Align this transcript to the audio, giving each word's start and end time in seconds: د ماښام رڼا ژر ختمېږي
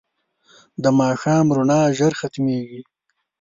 د 0.83 0.85
ماښام 0.99 1.45
رڼا 1.57 1.81
ژر 1.97 2.13
ختمېږي 2.19 2.81